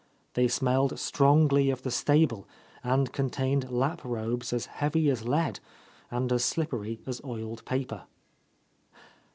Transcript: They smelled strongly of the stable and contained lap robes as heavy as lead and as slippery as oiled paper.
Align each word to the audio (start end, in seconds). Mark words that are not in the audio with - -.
They 0.33 0.47
smelled 0.47 0.97
strongly 0.97 1.69
of 1.69 1.83
the 1.83 1.91
stable 1.91 2.47
and 2.83 3.13
contained 3.13 3.69
lap 3.69 4.01
robes 4.03 4.51
as 4.51 4.65
heavy 4.65 5.11
as 5.11 5.27
lead 5.27 5.59
and 6.09 6.31
as 6.33 6.43
slippery 6.43 7.01
as 7.05 7.21
oiled 7.23 7.63
paper. 7.65 8.05